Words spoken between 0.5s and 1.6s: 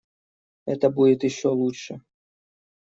Это будет еще